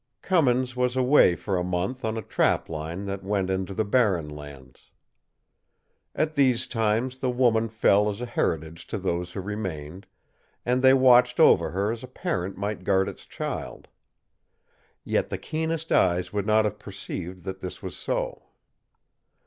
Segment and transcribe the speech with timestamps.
[0.23, 4.27] Cummins was away for a month on a trap line that went into the Barren
[4.31, 4.89] Lands.
[6.15, 10.07] At these times the woman fell as a heritage to those who remained,
[10.65, 13.89] and they watched over her as a parent might guard its child.
[15.03, 18.45] Yet the keenest eyes would not have perceived that this was so.